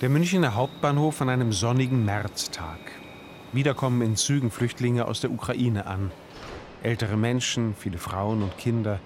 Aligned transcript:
Der 0.00 0.08
Münchner 0.08 0.54
Hauptbahnhof 0.54 1.20
an 1.20 1.28
einem 1.28 1.52
sonnigen 1.52 2.06
Märztag. 2.06 2.78
Wieder 3.52 3.74
kommen 3.74 4.00
in 4.00 4.16
Zügen 4.16 4.50
Flüchtlinge 4.50 5.04
aus 5.04 5.20
der 5.20 5.30
Ukraine 5.30 5.84
an. 5.84 6.10
Ältere 6.82 7.18
Menschen, 7.18 7.74
viele 7.78 7.98
Frauen 7.98 8.42
und 8.42 8.56
Kinder. 8.56 8.98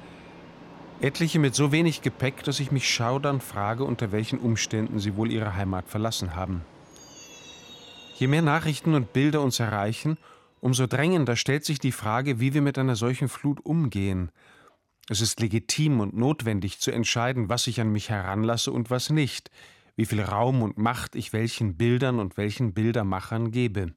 Etliche 1.01 1.41
mit 1.41 1.57
so 1.57 1.73
wenig 1.73 2.03
Gepäck, 2.03 2.45
dass 2.45 2.61
ich 2.61 2.71
mich 2.71 2.89
schaudernd 2.89 3.43
frage, 3.43 3.83
unter 3.83 4.13
welchen 4.13 4.39
Umständen 4.39 5.01
sie 5.01 5.17
wohl 5.17 5.33
ihre 5.33 5.57
Heimat 5.57 5.89
verlassen 5.89 6.37
haben. 6.37 6.61
Je 8.17 8.29
mehr 8.29 8.43
Nachrichten 8.43 8.95
und 8.95 9.13
Bilder 9.13 9.41
uns 9.41 9.59
erreichen, 9.59 10.17
umso 10.61 10.87
drängender 10.87 11.35
stellt 11.35 11.65
sich 11.65 11.81
die 11.81 11.91
Frage, 11.91 12.39
wie 12.39 12.55
wir 12.55 12.63
mit 12.63 12.79
einer 12.79 12.95
solchen 12.95 13.29
Flut 13.29 13.59
umgehen. 13.67 14.31
Es 15.09 15.21
ist 15.21 15.41
legitim 15.41 15.99
und 15.99 16.17
notwendig 16.17 16.79
zu 16.79 16.93
entscheiden, 16.93 17.49
was 17.49 17.67
ich 17.67 17.81
an 17.81 17.91
mich 17.91 18.11
heranlasse 18.11 18.71
und 18.71 18.91
was 18.91 19.11
nicht– 19.11 19.51
wie 19.97 20.07
viel 20.07 20.21
Raum 20.21 20.63
und 20.63 20.79
Macht 20.79 21.15
ich 21.15 21.33
welchen 21.33 21.77
Bildern 21.77 22.19
und 22.19 22.37
welchen 22.37 22.75
Bildermachern 22.75 23.51
gebe. 23.51 23.95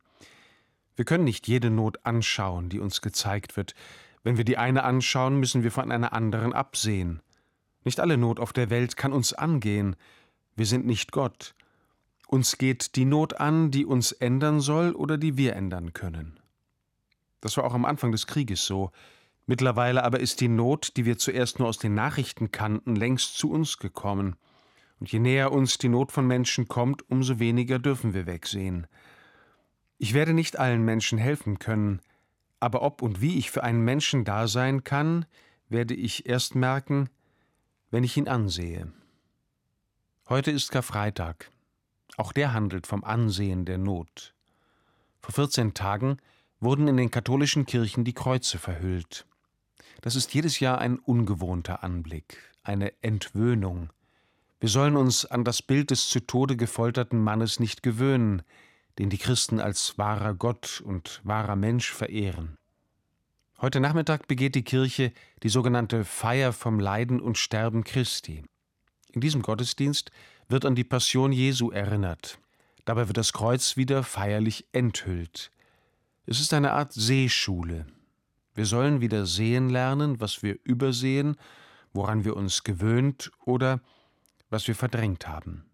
Wir 0.96 1.06
können 1.06 1.24
nicht 1.24 1.48
jede 1.48 1.70
Not 1.70 2.06
anschauen, 2.06 2.70
die 2.70 2.80
uns 2.80 3.02
gezeigt 3.02 3.58
wird. 3.58 3.76
Wenn 4.24 4.38
wir 4.38 4.46
die 4.46 4.58
eine 4.58 4.84
anschauen, 4.84 5.40
müssen 5.40 5.64
wir 5.64 5.72
von 5.72 5.92
einer 5.92 6.14
anderen 6.14 6.54
absehen. 6.54 7.22
Nicht 7.84 8.00
alle 8.00 8.18
Not 8.18 8.40
auf 8.40 8.52
der 8.52 8.70
Welt 8.70 8.98
kann 8.98 9.14
uns 9.14 9.34
angehen. 9.34 9.96
Wir 10.56 10.66
sind 10.66 10.86
nicht 10.86 11.12
Gott. 11.12 11.56
Uns 12.28 12.58
geht 12.58 12.96
die 12.96 13.06
Not 13.06 13.40
an, 13.40 13.72
die 13.72 13.86
uns 13.86 14.12
ändern 14.12 14.60
soll 14.60 14.92
oder 14.92 15.18
die 15.18 15.38
wir 15.38 15.56
ändern 15.56 15.94
können. 15.94 16.40
Das 17.40 17.56
war 17.56 17.64
auch 17.64 17.74
am 17.74 17.86
Anfang 17.86 18.12
des 18.12 18.28
Krieges 18.28 18.66
so. 18.66 18.92
Mittlerweile 19.46 20.04
aber 20.04 20.20
ist 20.20 20.42
die 20.42 20.50
Not, 20.50 20.98
die 20.98 21.06
wir 21.06 21.18
zuerst 21.18 21.60
nur 21.60 21.70
aus 21.70 21.78
den 21.78 21.94
Nachrichten 21.94 22.52
kannten, 22.52 22.96
längst 22.96 23.38
zu 23.38 23.50
uns 23.50 23.78
gekommen. 23.78 24.36
Und 25.00 25.12
je 25.12 25.20
näher 25.20 25.52
uns 25.52 25.78
die 25.78 25.90
Not 25.90 26.12
von 26.12 26.26
Menschen 26.26 26.68
kommt, 26.68 27.10
umso 27.10 27.40
weniger 27.40 27.80
dürfen 27.80 28.14
wir 28.14 28.26
wegsehen. 28.26 28.88
Ich 29.98 30.14
werde 30.14 30.34
nicht 30.34 30.60
allen 30.60 30.84
Menschen 30.84 31.18
helfen 31.18 31.60
können, 31.60 32.02
aber 32.60 32.82
ob 32.82 33.02
und 33.02 33.22
wie 33.22 33.38
ich 33.38 33.52
für 33.52 33.64
einen 33.64 33.84
Menschen 33.84 34.26
da 34.26 34.48
sein 34.48 34.84
kann, 34.84 35.26
werde 35.70 35.94
ich 35.94 36.28
erst 36.28 36.56
merken, 36.56 37.10
wenn 37.92 38.04
ich 38.04 38.18
ihn 38.18 38.28
ansehe. 38.28 38.92
Heute 40.30 40.52
ist 40.52 40.72
Karfreitag. 40.72 41.52
Auch 42.18 42.34
der 42.34 42.54
handelt 42.54 42.88
vom 42.88 43.04
Ansehen 43.04 43.66
der 43.66 43.78
Not. 43.78 44.34
Vor 45.22 45.34
14 45.34 45.74
Tagen 45.74 46.18
wurden 46.60 46.88
in 46.88 46.98
den 46.98 47.12
katholischen 47.12 47.66
Kirchen 47.66 48.04
die 48.04 48.14
Kreuze 48.14 48.58
verhüllt. 48.58 49.26
Das 50.02 50.16
ist 50.16 50.34
jedes 50.34 50.60
Jahr 50.60 50.80
ein 50.80 51.00
ungewohnter 51.00 51.84
Anblick, 51.84 52.38
eine 52.64 52.92
Entwöhnung, 53.04 53.90
wir 54.60 54.70
sollen 54.70 54.98
uns 54.98 55.26
an 55.26 55.44
das 55.44 55.62
Bild 55.62 55.92
des 55.92 56.10
zu 56.10 56.20
Tode 56.20 56.58
gefolterten 56.58 57.22
Mannes 57.22 57.60
nicht 57.60 57.84
gewöhnen, 57.84 58.42
den 58.98 59.10
die 59.10 59.20
Christen 59.20 59.60
als 59.60 59.98
wahrer 59.98 60.34
Gott 60.34 60.82
und 60.84 61.22
wahrer 61.24 61.56
Mensch 61.56 61.92
verehren. 61.92 62.58
Heute 63.60 63.80
Nachmittag 63.80 64.28
begeht 64.28 64.56
die 64.56 64.64
Kirche 64.64 65.12
die 65.44 65.50
sogenannte 65.50 66.06
Feier 66.06 66.54
vom 66.54 66.80
Leiden 66.80 67.20
und 67.20 67.38
Sterben 67.38 67.84
Christi. 67.84 68.44
In 69.12 69.22
diesem 69.22 69.42
Gottesdienst 69.42 70.12
wird 70.50 70.66
an 70.66 70.76
die 70.76 70.84
Passion 70.84 71.32
Jesu 71.32 71.72
erinnert. 71.72 72.40
Dabei 72.86 73.08
wird 73.08 73.18
das 73.18 73.34
Kreuz 73.34 73.78
wieder 73.78 74.04
feierlich 74.04 74.66
enthüllt. 74.72 75.52
Es 76.26 76.40
ist 76.40 76.54
eine 76.54 76.74
Art 76.74 76.94
Sehschule. 76.94 77.86
Wir 78.56 78.66
sollen 78.66 79.02
wieder 79.02 79.26
sehen 79.26 79.70
lernen, 79.70 80.20
was 80.20 80.42
wir 80.42 80.58
übersehen, 80.64 81.36
woran 81.94 82.26
wir 82.26 82.36
uns 82.36 82.64
gewöhnt 82.64 83.32
oder 83.46 83.82
was 84.50 84.68
wir 84.68 84.76
verdrängt 84.76 85.28
haben. 85.28 85.70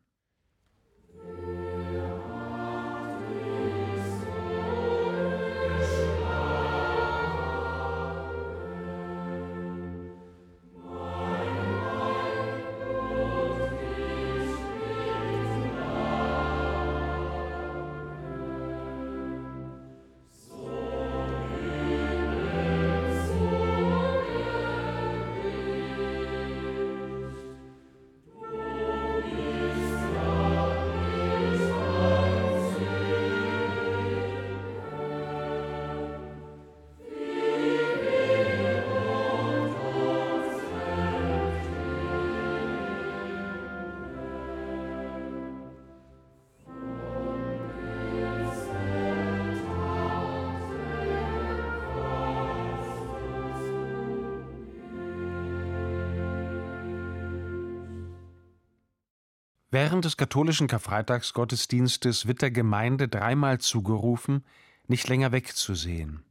Während 59.73 60.05
des 60.05 60.17
katholischen 60.17 60.67
Karfreitagsgottesdienstes 60.67 62.27
wird 62.27 62.43
der 62.43 62.51
Gemeinde 62.51 63.07
dreimal 63.07 63.57
zugerufen, 63.57 64.45
nicht 64.85 65.07
länger 65.07 65.31
wegzusehen. 65.31 66.23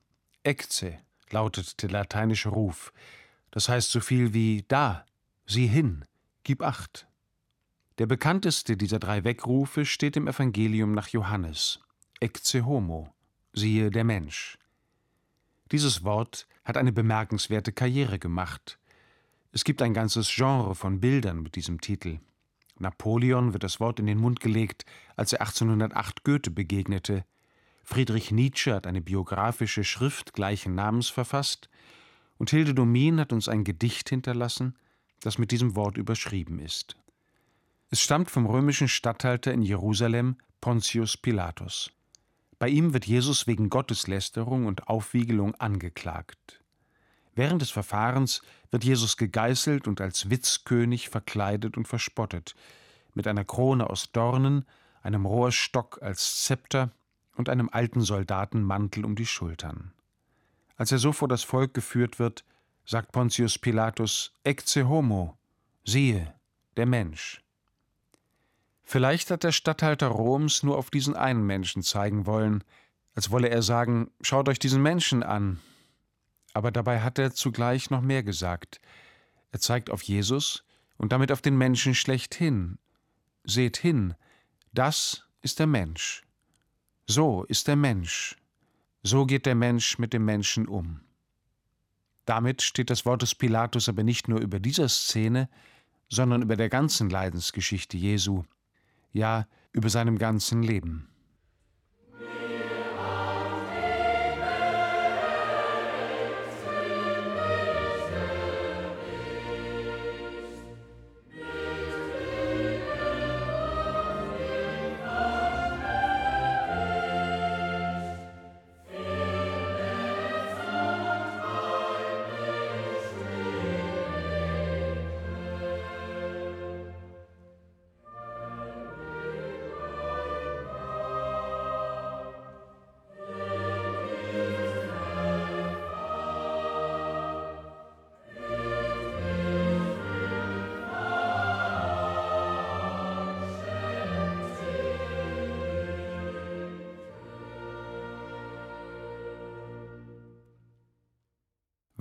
Ecce 0.44 1.00
lautet 1.30 1.82
der 1.82 1.91
lateinische 1.91 2.50
Ruf, 2.50 2.92
das 3.50 3.69
heißt 3.69 3.91
so 3.91 3.98
viel 3.98 4.32
wie 4.32 4.64
da, 4.69 5.04
sieh 5.44 5.66
hin, 5.66 6.04
gib 6.44 6.62
acht. 6.62 7.08
Der 7.98 8.06
bekannteste 8.06 8.76
dieser 8.76 9.00
drei 9.00 9.25
Wegrufe 9.25 9.86
steht 9.86 10.16
im 10.16 10.28
Evangelium 10.28 10.92
nach 10.92 11.09
Johannes. 11.09 11.80
Ecce 12.20 12.64
homo, 12.64 13.12
siehe 13.53 13.91
der 13.91 14.04
Mensch. 14.04 14.56
Dieses 15.72 16.04
Wort 16.04 16.47
hat 16.64 16.76
eine 16.76 16.92
bemerkenswerte 16.92 17.72
Karriere 17.72 18.20
gemacht. 18.20 18.78
Es 19.50 19.64
gibt 19.64 19.82
ein 19.82 19.94
ganzes 19.94 20.32
Genre 20.32 20.76
von 20.76 21.00
Bildern 21.00 21.42
mit 21.42 21.56
diesem 21.56 21.80
Titel. 21.80 22.20
Napoleon 22.82 23.53
wird 23.53 23.65
das 23.65 23.81
Wort 23.81 23.98
in 23.98 24.06
den 24.06 24.19
Mund 24.19 24.41
gelegt, 24.41 24.84
als 25.16 25.32
er 25.32 25.41
1808 25.41 26.25
Goethe 26.25 26.50
begegnete. 26.50 27.25
Friedrich 27.82 28.31
Nietzsche 28.31 28.75
hat 28.75 28.87
eine 28.87 29.00
biografische 29.00 29.84
Schrift 29.84 30.34
gleichen 30.34 30.75
Namens 30.75 31.09
verfasst. 31.09 31.69
Und 32.38 32.50
Hilde 32.50 32.75
Domin 32.75 33.19
hat 33.21 33.32
uns 33.32 33.48
ein 33.48 33.65
Gedicht 33.65 34.09
hinterlassen, 34.09 34.76
das 35.21 35.38
mit 35.38 35.50
diesem 35.50 35.75
Wort 35.76 35.97
überschrieben 35.97 36.59
ist. 36.59 36.97
Es 37.91 38.00
stammt 38.00 38.31
vom 38.31 38.47
römischen 38.47 38.88
Statthalter 38.88 39.53
in 39.53 39.62
Jerusalem, 39.62 40.37
Pontius 40.60 41.16
Pilatus. 41.16 41.92
Bei 42.59 42.69
ihm 42.69 42.94
wird 42.94 43.06
Jesus 43.06 43.47
wegen 43.47 43.71
Gotteslästerung 43.71 44.66
und 44.66 44.88
Aufwiegelung 44.88 45.54
angeklagt. 45.56 46.62
Während 47.34 47.62
des 47.62 47.70
Verfahrens 47.70 48.43
wird 48.70 48.84
Jesus 48.84 49.16
gegeißelt 49.16 49.88
und 49.88 50.00
als 50.00 50.28
Witzkönig 50.28 51.09
verkleidet 51.09 51.76
und 51.76 51.88
verspottet, 51.88 52.54
mit 53.15 53.26
einer 53.26 53.44
Krone 53.44 53.88
aus 53.88 54.12
Dornen, 54.12 54.66
einem 55.03 55.26
Rohrstock 55.26 56.00
als 56.03 56.44
Zepter 56.44 56.91
und 57.37 57.48
einem 57.48 57.69
alten 57.72 58.03
Soldatenmantel 58.03 59.04
um 59.04 59.16
die 59.16 59.26
Schultern. 59.26 59.92
Als 60.76 60.92
er 60.92 60.98
so 60.98 61.12
vor 61.12 61.28
das 61.28 61.42
Volk 61.42 61.75
geführt 61.75 62.19
wird, 62.19 62.44
sagt 62.84 63.12
Pontius 63.12 63.59
Pilatus: 63.59 64.32
Ecce 64.44 64.88
homo, 64.88 65.37
siehe, 65.84 66.34
der 66.77 66.86
Mensch. 66.86 67.42
Vielleicht 68.83 69.30
hat 69.30 69.45
der 69.45 69.53
Statthalter 69.53 70.09
Roms 70.09 70.62
nur 70.62 70.77
auf 70.77 70.91
diesen 70.91 71.16
einen 71.16 71.47
Menschen 71.47 71.83
zeigen 71.83 72.27
wollen, 72.27 72.65
als 73.15 73.30
wolle 73.30 73.48
er 73.48 73.62
sagen: 73.62 74.10
Schaut 74.21 74.48
euch 74.48 74.59
diesen 74.59 74.83
Menschen 74.83 75.22
an, 75.22 75.60
aber 76.54 76.71
dabei 76.71 77.01
hat 77.01 77.19
er 77.19 77.33
zugleich 77.33 77.91
noch 77.91 78.01
mehr 78.01 78.22
gesagt. 78.22 78.81
Er 79.51 79.60
zeigt 79.60 79.91
auf 79.91 80.03
Jesus 80.03 80.65
und 80.97 81.13
damit 81.13 81.33
auf 81.33 81.43
den 81.43 81.57
Menschen 81.57 81.95
schlechthin. 81.95 82.78
Seht 83.45 83.77
hin, 83.77 84.15
das 84.72 85.27
ist 85.43 85.59
der 85.59 85.66
Mensch. 85.66 86.22
So 87.07 87.45
ist 87.45 87.69
der 87.69 87.77
Mensch. 87.77 88.37
So 89.03 89.27
geht 89.27 89.47
der 89.47 89.54
Mensch 89.54 89.99
mit 89.99 90.13
dem 90.13 90.25
Menschen 90.25 90.69
um. 90.69 91.01
Damit 92.25 92.63
steht 92.63 92.89
das 92.89 93.05
Wort 93.05 93.22
des 93.22 93.34
Pilatus 93.34 93.89
aber 93.89 94.05
nicht 94.05 94.28
nur 94.28 94.41
über 94.41 94.60
dieser 94.60 94.89
Szene, 94.89 95.48
sondern 96.09 96.43
über 96.43 96.57
der 96.57 96.69
ganzen 96.69 97.10
Leidensgeschichte 97.10 97.97
Jesu, 97.97 98.45
ja 99.13 99.47
über 99.72 99.89
seinem 99.89 100.19
ganzen 100.19 100.63
Leben. 100.63 101.09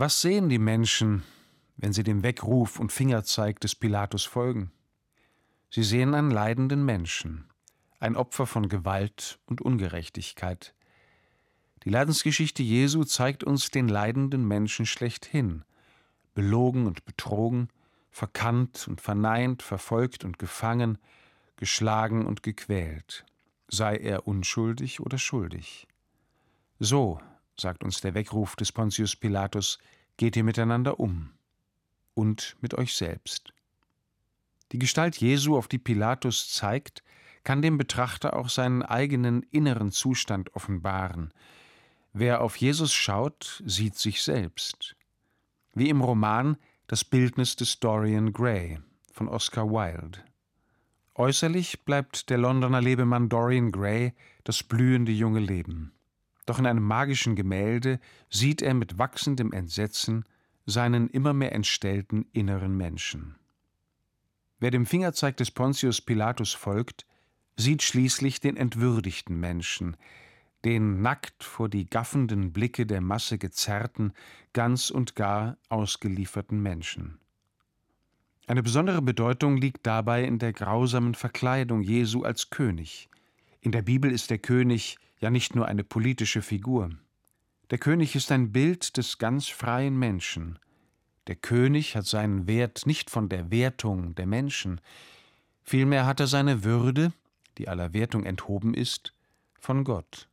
Was 0.01 0.19
sehen 0.19 0.49
die 0.49 0.57
Menschen, 0.57 1.21
wenn 1.77 1.93
sie 1.93 2.01
dem 2.01 2.23
Weckruf 2.23 2.79
und 2.79 2.91
Fingerzeig 2.91 3.59
des 3.59 3.75
Pilatus 3.75 4.23
folgen? 4.23 4.71
Sie 5.69 5.83
sehen 5.83 6.15
einen 6.15 6.31
leidenden 6.31 6.83
Menschen, 6.83 7.45
ein 7.99 8.15
Opfer 8.15 8.47
von 8.47 8.67
Gewalt 8.67 9.37
und 9.45 9.61
Ungerechtigkeit. 9.61 10.73
Die 11.83 11.91
Leidensgeschichte 11.91 12.63
Jesu 12.63 13.03
zeigt 13.03 13.43
uns 13.43 13.69
den 13.69 13.87
leidenden 13.87 14.47
Menschen 14.47 14.87
schlechthin, 14.87 15.65
belogen 16.33 16.87
und 16.87 17.05
betrogen, 17.05 17.67
verkannt 18.09 18.87
und 18.87 19.01
verneint, 19.01 19.61
verfolgt 19.61 20.25
und 20.25 20.39
gefangen, 20.39 20.97
geschlagen 21.57 22.25
und 22.25 22.41
gequält, 22.41 23.23
sei 23.67 23.97
er 23.97 24.27
unschuldig 24.27 24.99
oder 24.99 25.19
schuldig. 25.19 25.87
So, 26.79 27.19
sagt 27.61 27.83
uns 27.83 28.01
der 28.01 28.13
Weckruf 28.13 28.55
des 28.55 28.71
Pontius 28.71 29.15
Pilatus, 29.15 29.79
geht 30.17 30.35
ihr 30.35 30.43
miteinander 30.43 30.99
um 30.99 31.31
und 32.13 32.57
mit 32.61 32.73
euch 32.73 32.93
selbst. 32.93 33.53
Die 34.71 34.79
Gestalt 34.79 35.17
Jesu, 35.17 35.57
auf 35.57 35.67
die 35.67 35.77
Pilatus 35.77 36.49
zeigt, 36.49 37.03
kann 37.43 37.61
dem 37.61 37.77
Betrachter 37.77 38.35
auch 38.35 38.49
seinen 38.49 38.83
eigenen 38.83 39.43
inneren 39.43 39.91
Zustand 39.91 40.55
offenbaren. 40.55 41.33
Wer 42.13 42.41
auf 42.41 42.55
Jesus 42.57 42.93
schaut, 42.93 43.63
sieht 43.65 43.95
sich 43.95 44.21
selbst. 44.21 44.95
Wie 45.73 45.89
im 45.89 46.01
Roman 46.01 46.57
Das 46.87 47.05
Bildnis 47.05 47.55
des 47.55 47.79
Dorian 47.79 48.33
Gray 48.33 48.79
von 49.13 49.29
Oscar 49.29 49.69
Wilde. 49.69 50.19
Äußerlich 51.15 51.83
bleibt 51.83 52.29
der 52.29 52.37
Londoner 52.37 52.81
Lebemann 52.81 53.29
Dorian 53.29 53.71
Gray 53.71 54.13
das 54.43 54.63
blühende 54.63 55.11
junge 55.11 55.39
Leben. 55.39 55.93
Doch 56.51 56.59
in 56.59 56.65
einem 56.65 56.83
magischen 56.83 57.37
Gemälde 57.37 57.97
sieht 58.29 58.61
er 58.61 58.73
mit 58.73 58.97
wachsendem 58.97 59.53
Entsetzen 59.53 60.25
seinen 60.65 61.09
immer 61.09 61.31
mehr 61.31 61.55
entstellten 61.55 62.25
inneren 62.33 62.75
Menschen. 62.75 63.35
Wer 64.59 64.69
dem 64.69 64.85
Fingerzeig 64.85 65.37
des 65.37 65.49
Pontius 65.49 66.01
Pilatus 66.01 66.51
folgt, 66.51 67.05
sieht 67.55 67.83
schließlich 67.83 68.41
den 68.41 68.57
entwürdigten 68.57 69.39
Menschen, 69.39 69.95
den 70.65 71.01
nackt 71.01 71.45
vor 71.45 71.69
die 71.69 71.85
gaffenden 71.85 72.51
Blicke 72.51 72.85
der 72.85 72.99
Masse 72.99 73.37
gezerrten, 73.37 74.11
ganz 74.51 74.89
und 74.89 75.15
gar 75.15 75.57
ausgelieferten 75.69 76.61
Menschen. 76.61 77.17
Eine 78.45 78.61
besondere 78.61 79.01
Bedeutung 79.01 79.55
liegt 79.55 79.87
dabei 79.87 80.25
in 80.25 80.37
der 80.37 80.51
grausamen 80.51 81.15
Verkleidung 81.15 81.81
Jesu 81.81 82.23
als 82.23 82.49
König. 82.49 83.07
In 83.61 83.71
der 83.71 83.83
Bibel 83.83 84.11
ist 84.11 84.29
der 84.29 84.39
König 84.39 84.97
ja 85.21 85.29
nicht 85.29 85.55
nur 85.55 85.67
eine 85.67 85.83
politische 85.83 86.41
Figur. 86.41 86.89
Der 87.69 87.77
König 87.77 88.15
ist 88.15 88.31
ein 88.31 88.51
Bild 88.51 88.97
des 88.97 89.17
ganz 89.17 89.47
freien 89.47 89.97
Menschen. 89.97 90.59
Der 91.27 91.35
König 91.35 91.95
hat 91.95 92.05
seinen 92.05 92.47
Wert 92.47 92.85
nicht 92.85 93.09
von 93.09 93.29
der 93.29 93.51
Wertung 93.51 94.15
der 94.15 94.25
Menschen, 94.25 94.81
vielmehr 95.63 96.05
hat 96.05 96.19
er 96.19 96.27
seine 96.27 96.63
Würde, 96.63 97.13
die 97.57 97.69
aller 97.69 97.93
Wertung 97.93 98.25
enthoben 98.25 98.73
ist, 98.73 99.13
von 99.59 99.83
Gott. 99.83 100.27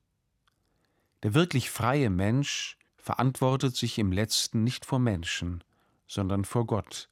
Der 1.23 1.35
wirklich 1.35 1.71
freie 1.71 2.11
Mensch 2.11 2.79
verantwortet 2.97 3.77
sich 3.77 3.99
im 3.99 4.11
letzten 4.11 4.65
nicht 4.65 4.85
vor 4.85 4.99
Menschen, 4.99 5.63
sondern 6.07 6.45
vor 6.45 6.67
Gott, 6.67 7.09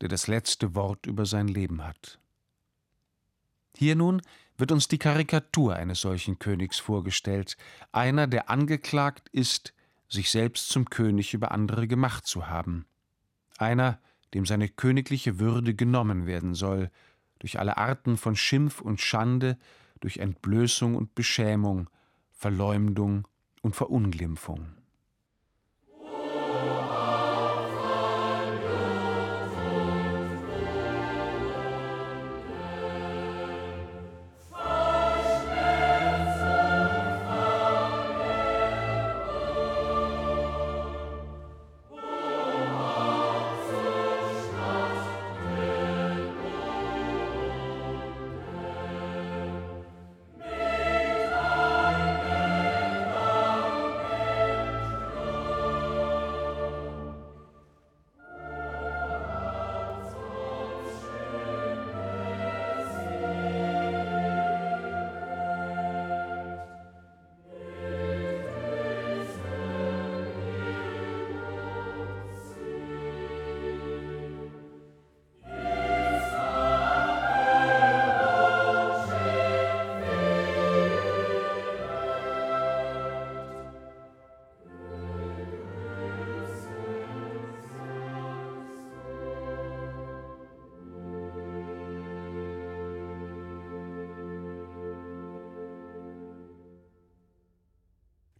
der 0.00 0.08
das 0.08 0.28
letzte 0.28 0.74
Wort 0.74 1.06
über 1.06 1.26
sein 1.26 1.48
Leben 1.48 1.84
hat. 1.84 2.18
Hier 3.76 3.96
nun 3.96 4.22
wird 4.60 4.72
uns 4.72 4.88
die 4.88 4.98
Karikatur 4.98 5.76
eines 5.76 6.00
solchen 6.00 6.38
Königs 6.38 6.78
vorgestellt, 6.78 7.56
einer, 7.92 8.26
der 8.26 8.50
angeklagt 8.50 9.28
ist, 9.30 9.74
sich 10.08 10.30
selbst 10.30 10.68
zum 10.68 10.90
König 10.90 11.34
über 11.34 11.52
andere 11.52 11.88
gemacht 11.88 12.26
zu 12.26 12.48
haben, 12.48 12.86
einer, 13.58 13.98
dem 14.34 14.46
seine 14.46 14.68
königliche 14.68 15.38
Würde 15.38 15.74
genommen 15.74 16.26
werden 16.26 16.54
soll, 16.54 16.90
durch 17.38 17.58
alle 17.58 17.78
Arten 17.78 18.16
von 18.16 18.36
Schimpf 18.36 18.80
und 18.80 19.00
Schande, 19.00 19.58
durch 20.00 20.18
Entblößung 20.18 20.94
und 20.94 21.14
Beschämung, 21.14 21.88
Verleumdung 22.32 23.26
und 23.62 23.76
Verunglimpfung. 23.76 24.79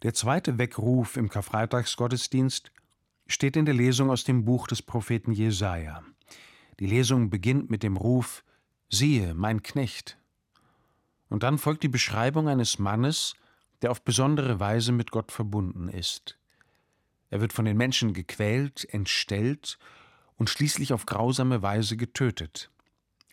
Der 0.02 0.14
zweite 0.14 0.56
Weckruf 0.56 1.18
im 1.18 1.28
Karfreitagsgottesdienst 1.28 2.72
steht 3.26 3.56
in 3.56 3.66
der 3.66 3.74
Lesung 3.74 4.10
aus 4.10 4.24
dem 4.24 4.46
Buch 4.46 4.66
des 4.66 4.80
Propheten 4.80 5.32
Jesaja. 5.32 6.02
Die 6.78 6.86
Lesung 6.86 7.28
beginnt 7.28 7.70
mit 7.70 7.82
dem 7.82 7.98
Ruf: 7.98 8.42
Siehe, 8.88 9.34
mein 9.34 9.62
Knecht. 9.62 10.16
Und 11.28 11.42
dann 11.42 11.58
folgt 11.58 11.82
die 11.82 11.88
Beschreibung 11.88 12.48
eines 12.48 12.78
Mannes, 12.78 13.34
der 13.82 13.90
auf 13.90 14.02
besondere 14.02 14.58
Weise 14.58 14.92
mit 14.92 15.10
Gott 15.10 15.32
verbunden 15.32 15.88
ist. 15.88 16.38
Er 17.28 17.42
wird 17.42 17.52
von 17.52 17.66
den 17.66 17.76
Menschen 17.76 18.14
gequält, 18.14 18.86
entstellt 18.92 19.78
und 20.36 20.48
schließlich 20.48 20.94
auf 20.94 21.04
grausame 21.04 21.60
Weise 21.60 21.98
getötet. 21.98 22.70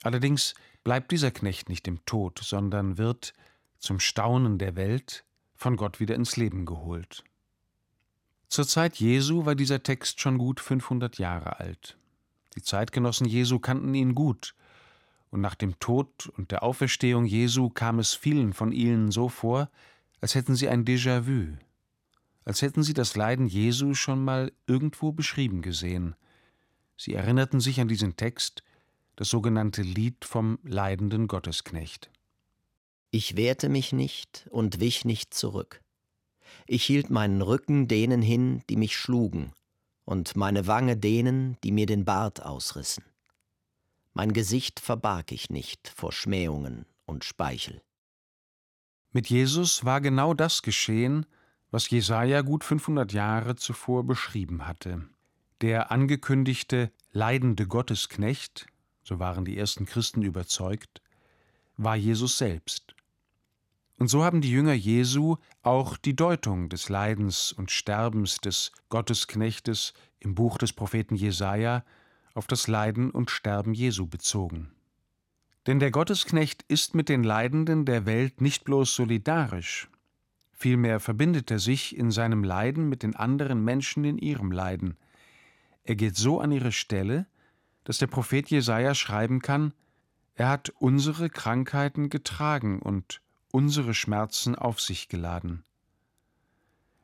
Allerdings 0.03 0.53
bleibt 0.83 1.11
dieser 1.11 1.31
Knecht 1.31 1.69
nicht 1.69 1.87
im 1.87 2.03
Tod, 2.05 2.39
sondern 2.43 2.97
wird, 2.97 3.33
zum 3.79 3.99
Staunen 4.01 4.57
der 4.57 4.75
Welt, 4.75 5.23
von 5.57 5.75
Gott 5.75 5.99
wieder 5.99 6.15
ins 6.15 6.37
Leben 6.37 6.65
geholt. 6.65 7.23
Zur 8.47 8.67
Zeit 8.67 8.95
Jesu 8.97 9.45
war 9.45 9.55
dieser 9.55 9.83
Text 9.83 10.21
schon 10.21 10.37
gut 10.37 10.61
500 10.61 11.17
Jahre 11.17 11.59
alt. 11.59 11.97
Die 12.55 12.61
Zeitgenossen 12.61 13.27
Jesu 13.27 13.59
kannten 13.59 13.93
ihn 13.93 14.15
gut, 14.15 14.55
und 15.29 15.41
nach 15.41 15.55
dem 15.55 15.77
Tod 15.79 16.27
und 16.37 16.51
der 16.51 16.63
Auferstehung 16.63 17.25
Jesu 17.25 17.69
kam 17.69 17.99
es 17.99 18.13
vielen 18.13 18.53
von 18.53 18.71
ihnen 18.71 19.11
so 19.11 19.27
vor, 19.27 19.69
als 20.21 20.35
hätten 20.35 20.55
sie 20.55 20.69
ein 20.69 20.85
Déjà-vu, 20.85 21.57
als 22.45 22.61
hätten 22.61 22.81
sie 22.83 22.93
das 22.93 23.15
Leiden 23.15 23.47
Jesu 23.47 23.93
schon 23.93 24.23
mal 24.23 24.53
irgendwo 24.65 25.11
beschrieben 25.11 25.61
gesehen. 25.61 26.15
Sie 26.95 27.13
erinnerten 27.13 27.59
sich 27.59 27.81
an 27.81 27.87
diesen 27.87 28.15
Text, 28.15 28.63
das 29.17 29.29
sogenannte 29.29 29.81
Lied 29.81 30.23
vom 30.23 30.59
leidenden 30.63 31.27
Gottesknecht. 31.27 32.09
Ich 33.09 33.37
wehrte 33.37 33.69
mich 33.69 33.93
nicht 33.93 34.47
und 34.51 34.79
wich 34.79 35.05
nicht 35.05 35.33
zurück. 35.33 35.81
Ich 36.65 36.83
hielt 36.83 37.09
meinen 37.09 37.41
Rücken 37.41 37.87
denen 37.87 38.21
hin, 38.21 38.61
die 38.69 38.75
mich 38.75 38.97
schlugen, 38.97 39.53
und 40.03 40.35
meine 40.35 40.67
Wange 40.67 40.97
denen, 40.97 41.57
die 41.63 41.71
mir 41.71 41.85
den 41.85 42.03
Bart 42.03 42.43
ausrissen. 42.43 43.03
Mein 44.13 44.33
Gesicht 44.33 44.79
verbarg 44.79 45.31
ich 45.31 45.49
nicht 45.49 45.87
vor 45.87 46.11
Schmähungen 46.11 46.85
und 47.05 47.23
Speichel. 47.23 47.81
Mit 49.11 49.29
Jesus 49.29 49.85
war 49.85 50.01
genau 50.01 50.33
das 50.33 50.61
geschehen, 50.61 51.25
was 51.71 51.89
Jesaja 51.89 52.41
gut 52.41 52.63
500 52.63 53.13
Jahre 53.13 53.55
zuvor 53.55 54.05
beschrieben 54.05 54.67
hatte. 54.67 55.07
Der 55.61 55.91
angekündigte 55.91 56.91
leidende 57.11 57.67
Gottesknecht, 57.67 58.67
so 59.03 59.19
waren 59.19 59.45
die 59.45 59.57
ersten 59.57 59.85
Christen 59.85 60.21
überzeugt, 60.21 61.01
war 61.77 61.95
Jesus 61.95 62.37
selbst. 62.37 62.96
Und 63.97 64.09
so 64.09 64.23
haben 64.23 64.41
die 64.41 64.51
Jünger 64.51 64.73
Jesu 64.73 65.37
auch 65.63 65.97
die 65.97 66.15
Deutung 66.15 66.69
des 66.69 66.89
Leidens 66.89 67.51
und 67.51 67.71
Sterbens 67.71 68.37
des 68.37 68.71
Gottesknechtes 68.89 69.93
im 70.19 70.35
Buch 70.35 70.57
des 70.57 70.73
Propheten 70.73 71.15
Jesaja 71.15 71.83
auf 72.35 72.45
das 72.45 72.67
Leiden 72.67 73.09
und 73.09 73.31
Sterben 73.31 73.73
Jesu 73.73 74.05
bezogen. 74.05 74.71
Denn 75.65 75.79
der 75.79 75.91
Gottesknecht 75.91 76.63
ist 76.67 76.93
mit 76.93 77.09
den 77.09 77.23
Leidenden 77.23 77.85
der 77.85 78.05
Welt 78.05 78.39
nicht 78.39 78.63
bloß 78.65 78.93
solidarisch, 78.93 79.89
vielmehr 80.53 80.99
verbindet 80.99 81.51
er 81.51 81.59
sich 81.59 81.95
in 81.97 82.11
seinem 82.11 82.43
Leiden 82.43 82.89
mit 82.89 83.03
den 83.03 83.15
anderen 83.15 83.63
Menschen 83.63 84.03
in 84.05 84.17
ihrem 84.17 84.51
Leiden. 84.51 84.97
Er 85.83 85.95
geht 85.95 86.15
so 86.15 86.39
an 86.39 86.51
ihre 86.51 86.71
Stelle, 86.71 87.27
dass 87.83 87.97
der 87.97 88.07
Prophet 88.07 88.49
Jesaja 88.49 88.93
schreiben 88.93 89.41
kann: 89.41 89.73
Er 90.35 90.49
hat 90.49 90.69
unsere 90.77 91.29
Krankheiten 91.29 92.09
getragen 92.09 92.79
und 92.79 93.21
unsere 93.51 93.93
Schmerzen 93.93 94.55
auf 94.55 94.79
sich 94.81 95.09
geladen. 95.09 95.63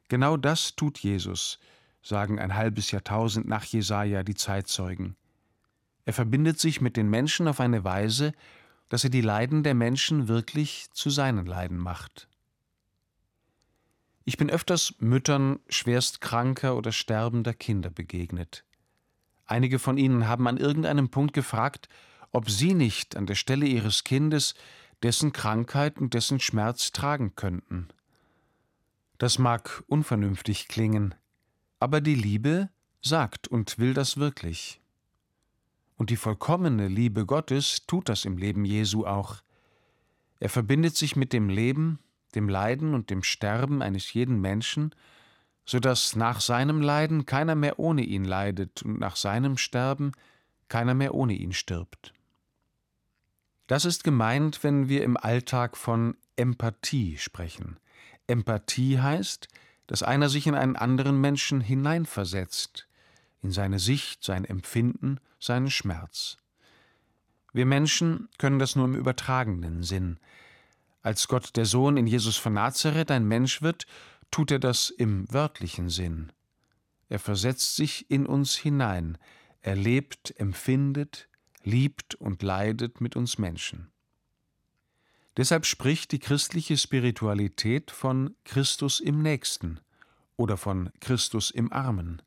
Genau 0.09 0.37
das 0.37 0.75
tut 0.75 0.99
Jesus, 0.99 1.59
sagen 2.01 2.39
ein 2.39 2.55
halbes 2.55 2.91
Jahrtausend 2.91 3.47
nach 3.47 3.63
Jesaja 3.63 4.23
die 4.23 4.35
Zeitzeugen. 4.35 5.15
Er 6.05 6.13
verbindet 6.13 6.59
sich 6.59 6.81
mit 6.81 6.97
den 6.97 7.09
Menschen 7.09 7.47
auf 7.47 7.59
eine 7.59 7.83
Weise, 7.83 8.33
dass 8.89 9.03
er 9.03 9.09
die 9.09 9.21
Leiden 9.21 9.63
der 9.63 9.73
Menschen 9.73 10.27
wirklich 10.27 10.87
zu 10.91 11.09
seinen 11.09 11.45
Leiden 11.45 11.77
macht. 11.77 12.27
Ich 14.25 14.37
bin 14.37 14.49
öfters 14.49 14.93
Müttern 14.99 15.59
schwerst 15.67 16.21
kranker 16.21 16.77
oder 16.77 16.91
sterbender 16.91 17.53
Kinder 17.53 17.89
begegnet. 17.89 18.63
Einige 19.45 19.79
von 19.79 19.97
ihnen 19.97 20.27
haben 20.27 20.47
an 20.47 20.57
irgendeinem 20.57 21.09
Punkt 21.09 21.33
gefragt, 21.33 21.89
ob 22.31 22.49
sie 22.49 22.73
nicht 22.73 23.15
an 23.15 23.25
der 23.25 23.35
Stelle 23.35 23.65
ihres 23.65 24.03
Kindes 24.03 24.55
dessen 25.03 25.33
Krankheit 25.33 25.99
und 25.99 26.13
dessen 26.13 26.39
Schmerz 26.39 26.91
tragen 26.91 27.35
könnten. 27.35 27.89
Das 29.17 29.37
mag 29.37 29.83
unvernünftig 29.87 30.67
klingen, 30.67 31.13
aber 31.79 32.01
die 32.01 32.15
Liebe 32.15 32.69
sagt 33.01 33.47
und 33.47 33.77
will 33.77 33.93
das 33.93 34.17
wirklich. 34.17 34.81
Und 35.97 36.09
die 36.09 36.15
vollkommene 36.15 36.87
Liebe 36.87 37.25
Gottes 37.25 37.85
tut 37.85 38.09
das 38.09 38.25
im 38.25 38.37
Leben 38.37 38.65
Jesu 38.65 39.05
auch. 39.05 39.41
Er 40.39 40.49
verbindet 40.49 40.95
sich 40.95 41.15
mit 41.15 41.31
dem 41.33 41.49
Leben, 41.49 41.99
dem 42.35 42.49
Leiden 42.49 42.93
und 42.93 43.09
dem 43.09 43.23
Sterben 43.23 43.81
eines 43.81 44.11
jeden 44.13 44.41
Menschen, 44.41 44.95
so 45.65 45.79
dass 45.79 46.15
nach 46.15 46.41
seinem 46.41 46.81
Leiden 46.81 47.25
keiner 47.25 47.55
mehr 47.55 47.79
ohne 47.79 48.03
ihn 48.03 48.25
leidet 48.25 48.83
und 48.83 48.99
nach 48.99 49.15
seinem 49.15 49.57
Sterben 49.57 50.11
keiner 50.67 50.93
mehr 50.93 51.13
ohne 51.13 51.33
ihn 51.33 51.53
stirbt. 51.53 52.13
Das 53.73 53.85
ist 53.85 54.03
gemeint, 54.03 54.63
wenn 54.63 54.87
wir 54.87 55.03
im 55.03 55.17
Alltag 55.17 55.77
von 55.77 56.15
Empathie 56.35 57.17
sprechen. 57.17 57.79
Empathie 58.27 58.99
heißt, 58.99 59.47
dass 59.87 60.03
einer 60.03 60.29
sich 60.29 60.45
in 60.45 60.53
einen 60.53 60.75
anderen 60.75 61.19
Menschen 61.19 61.59
hineinversetzt, 61.59 62.87
in 63.41 63.49
seine 63.49 63.79
Sicht, 63.79 64.23
sein 64.23 64.45
Empfinden, 64.45 65.19
seinen 65.39 65.71
Schmerz. 65.71 66.37
Wir 67.51 67.65
Menschen 67.65 68.29
können 68.37 68.59
das 68.59 68.75
nur 68.75 68.85
im 68.85 68.93
übertragenen 68.93 69.81
Sinn. 69.81 70.19
Als 71.01 71.27
Gott 71.27 71.55
der 71.55 71.65
Sohn 71.65 71.97
in 71.97 72.05
Jesus 72.05 72.37
von 72.37 72.53
Nazareth 72.53 73.09
ein 73.09 73.27
Mensch 73.27 73.63
wird, 73.63 73.87
tut 74.29 74.51
er 74.51 74.59
das 74.59 74.91
im 74.91 75.25
wörtlichen 75.33 75.89
Sinn. 75.89 76.31
Er 77.09 77.17
versetzt 77.17 77.75
sich 77.75 78.11
in 78.11 78.27
uns 78.27 78.53
hinein, 78.53 79.17
er 79.61 79.75
lebt, 79.75 80.39
empfindet, 80.39 81.27
liebt 81.63 82.15
und 82.15 82.43
leidet 82.43 83.01
mit 83.01 83.15
uns 83.15 83.37
Menschen. 83.37 83.91
Deshalb 85.35 85.65
spricht 85.65 86.11
die 86.11 86.19
christliche 86.19 86.77
Spiritualität 86.77 87.89
von 87.89 88.35
Christus 88.45 88.99
im 88.99 89.21
Nächsten 89.21 89.79
oder 90.37 90.57
von 90.57 90.91
Christus 90.99 91.49
im 91.49 91.71
Armen. 91.71 92.21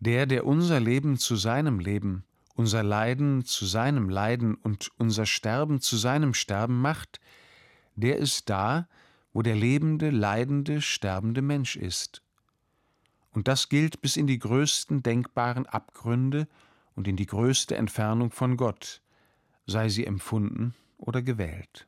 Der, 0.00 0.26
der 0.26 0.46
unser 0.46 0.80
Leben 0.80 1.18
zu 1.18 1.36
seinem 1.36 1.78
Leben, 1.80 2.24
unser 2.54 2.82
Leiden 2.82 3.44
zu 3.44 3.66
seinem 3.66 4.08
Leiden 4.08 4.54
und 4.54 4.90
unser 4.96 5.26
Sterben 5.26 5.80
zu 5.80 5.96
seinem 5.96 6.34
Sterben 6.34 6.80
macht, 6.80 7.20
der 7.96 8.18
ist 8.18 8.48
da, 8.48 8.88
wo 9.32 9.42
der 9.42 9.56
lebende, 9.56 10.10
leidende, 10.10 10.80
sterbende 10.80 11.42
Mensch 11.42 11.76
ist. 11.76 12.22
Und 13.32 13.48
das 13.48 13.68
gilt 13.68 14.00
bis 14.00 14.16
in 14.16 14.26
die 14.26 14.38
größten 14.38 15.02
denkbaren 15.02 15.66
Abgründe 15.66 16.46
und 16.94 17.08
in 17.08 17.16
die 17.16 17.26
größte 17.26 17.76
Entfernung 17.76 18.30
von 18.30 18.56
Gott, 18.56 19.02
sei 19.66 19.88
sie 19.88 20.06
empfunden 20.06 20.74
oder 20.98 21.22
gewählt. 21.22 21.86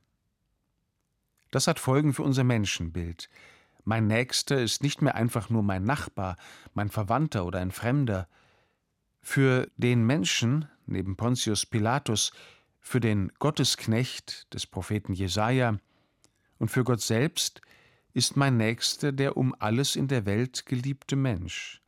Das 1.51 1.67
hat 1.67 1.79
Folgen 1.79 2.13
für 2.13 2.23
unser 2.23 2.45
Menschenbild. 2.45 3.29
Mein 3.85 4.07
Nächster 4.09 4.61
ist 4.61 4.83
nicht 4.83 5.01
mehr 5.01 5.15
einfach 5.15 5.49
nur 5.49 5.63
mein 5.63 5.85
Nachbar, 5.85 6.37
mein 6.75 6.91
Verwandter 6.91 7.47
oder 7.47 7.61
ein 7.61 7.71
Fremder. 7.71 8.29
Für 9.23 9.71
den 9.77 10.05
Menschen, 10.05 10.69
neben 10.87 11.17
Pontius 11.17 11.67
Pilatus, 11.67 12.33
für 12.81 13.01
den 13.01 13.33
Gottesknecht 13.39 14.53
des 14.53 14.67
Propheten 14.67 15.13
Jesaja 15.13 15.79
und 16.59 16.71
für 16.71 16.85
Gott 16.85 17.01
selbst 17.01 17.61
ist 18.13 18.37
mein 18.37 18.57
Nächster 18.57 19.13
der 19.13 19.37
um 19.37 19.55
alles 19.59 19.95
in 19.95 20.09
der 20.09 20.27
Welt 20.27 20.67
geliebte 20.67 21.17
Mensch. 21.17 21.83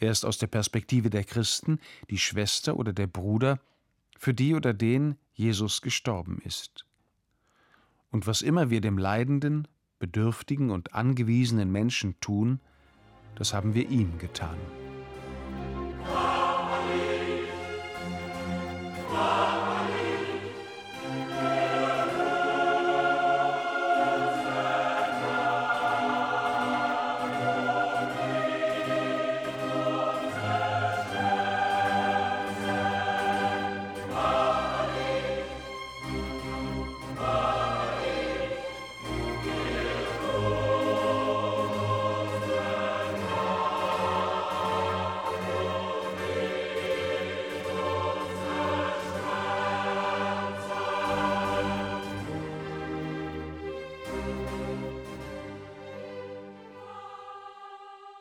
Er 0.00 0.10
ist 0.10 0.24
aus 0.24 0.38
der 0.38 0.46
Perspektive 0.46 1.10
der 1.10 1.24
Christen 1.24 1.78
die 2.08 2.18
Schwester 2.18 2.76
oder 2.76 2.92
der 2.92 3.06
Bruder, 3.06 3.60
für 4.18 4.34
die 4.34 4.54
oder 4.54 4.74
den 4.74 5.16
Jesus 5.34 5.82
gestorben 5.82 6.40
ist. 6.44 6.84
Und 8.10 8.26
was 8.26 8.42
immer 8.42 8.70
wir 8.70 8.80
dem 8.80 8.98
Leidenden, 8.98 9.68
bedürftigen 9.98 10.70
und 10.70 10.94
angewiesenen 10.94 11.70
Menschen 11.70 12.18
tun, 12.20 12.60
das 13.36 13.54
haben 13.54 13.74
wir 13.74 13.88
ihm 13.88 14.18
getan. 14.18 14.58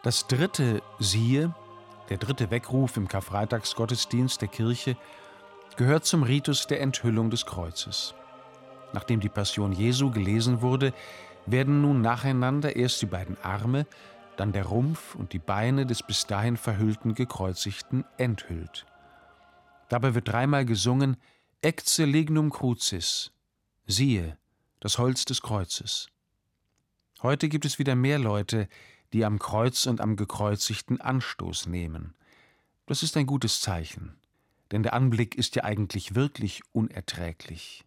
Das 0.09 0.25
dritte 0.25 0.81
Siehe, 0.97 1.53
der 2.09 2.17
dritte 2.17 2.49
Weckruf 2.49 2.97
im 2.97 3.07
Karfreitagsgottesdienst 3.07 4.41
der 4.41 4.47
Kirche, 4.47 4.97
gehört 5.77 6.03
zum 6.03 6.23
Ritus 6.23 6.65
der 6.65 6.81
Enthüllung 6.81 7.29
des 7.29 7.45
Kreuzes. 7.45 8.15
Nachdem 8.91 9.19
die 9.19 9.29
Passion 9.29 9.71
Jesu 9.71 10.09
gelesen 10.09 10.63
wurde, 10.63 10.95
werden 11.45 11.81
nun 11.83 12.01
nacheinander 12.01 12.75
erst 12.75 13.03
die 13.03 13.05
beiden 13.05 13.37
Arme, 13.43 13.85
dann 14.35 14.51
der 14.51 14.65
Rumpf 14.65 15.13
und 15.13 15.31
die 15.31 15.37
Beine 15.37 15.85
des 15.85 16.01
bis 16.01 16.25
dahin 16.25 16.57
verhüllten 16.57 17.13
Gekreuzigten 17.13 18.03
enthüllt. 18.17 18.87
Dabei 19.89 20.15
wird 20.15 20.27
dreimal 20.27 20.65
gesungen 20.65 21.17
Ecce 21.61 22.05
lignum 22.05 22.49
crucis, 22.49 23.31
siehe, 23.85 24.39
das 24.79 24.97
Holz 24.97 25.25
des 25.25 25.43
Kreuzes. 25.43 26.07
Heute 27.21 27.47
gibt 27.47 27.65
es 27.65 27.77
wieder 27.77 27.93
mehr 27.93 28.17
Leute, 28.17 28.67
die 29.13 29.25
am 29.25 29.39
Kreuz 29.39 29.85
und 29.85 30.01
am 30.01 30.15
Gekreuzigten 30.15 31.01
Anstoß 31.01 31.67
nehmen. 31.67 32.13
Das 32.85 33.03
ist 33.03 33.17
ein 33.17 33.25
gutes 33.25 33.61
Zeichen, 33.61 34.15
denn 34.71 34.83
der 34.83 34.93
Anblick 34.93 35.35
ist 35.35 35.55
ja 35.55 35.63
eigentlich 35.63 36.15
wirklich 36.15 36.61
unerträglich. 36.71 37.85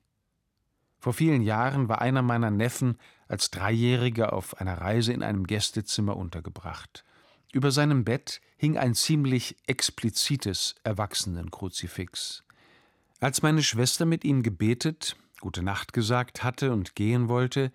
Vor 0.99 1.13
vielen 1.13 1.43
Jahren 1.43 1.89
war 1.89 2.01
einer 2.01 2.23
meiner 2.23 2.51
Neffen 2.51 2.97
als 3.27 3.51
Dreijähriger 3.51 4.33
auf 4.33 4.61
einer 4.61 4.81
Reise 4.81 5.13
in 5.13 5.25
einem 5.25 5.47
Gästezimmer 5.49 6.17
untergebracht. 6.17 7.05
Über 7.53 7.73
seinem 7.73 8.05
Bett 8.05 8.41
hing 8.57 8.79
ein 8.79 8.95
ziemlich 8.95 9.57
explizites 9.67 10.77
Erwachsenenkruzifix. 10.85 12.45
Als 13.21 13.43
meine 13.43 13.63
Schwester 13.63 14.05
mit 14.07 14.25
ihm 14.25 14.43
gebetet, 14.43 15.17
gute 15.41 15.63
Nacht 15.63 15.93
gesagt 15.93 16.45
hatte 16.45 16.73
und 16.73 16.95
gehen 16.95 17.29
wollte, 17.29 17.73